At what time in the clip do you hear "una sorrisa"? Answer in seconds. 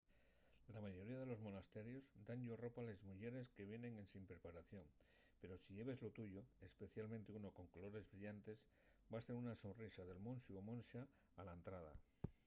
9.45-10.03